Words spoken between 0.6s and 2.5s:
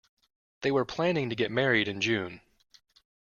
They were planning to get married in June.